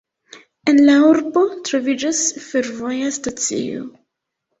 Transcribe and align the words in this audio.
En 0.71 0.77
la 0.85 0.95
urbo 1.09 1.43
troviĝas 1.69 2.21
fervoja 2.45 3.13
stacio. 3.19 3.85